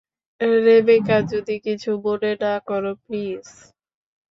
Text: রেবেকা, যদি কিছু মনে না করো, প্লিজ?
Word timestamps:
রেবেকা, 0.65 1.17
যদি 1.31 1.55
কিছু 1.65 1.89
মনে 2.05 2.31
না 2.43 2.53
করো, 2.67 2.91
প্লিজ? 3.03 3.45